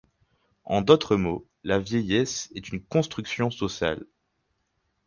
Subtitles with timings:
[0.65, 4.03] En d'autres mots, la vieillesse est une construction sociale.